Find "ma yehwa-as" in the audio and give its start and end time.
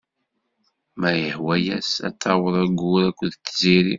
0.99-1.91